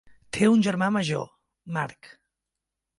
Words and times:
Té 0.37 0.47
un 0.53 0.63
germà 0.69 0.89
major, 0.97 1.29
Mark. 1.79 2.13